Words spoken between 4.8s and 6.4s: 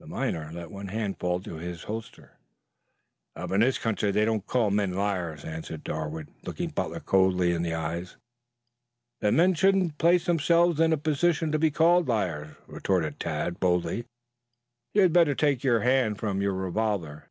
liars," answered Darwood,